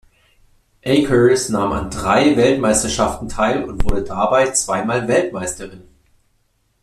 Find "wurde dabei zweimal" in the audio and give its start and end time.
3.83-5.07